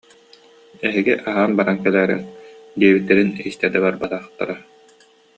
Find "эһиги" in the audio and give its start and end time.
0.87-1.13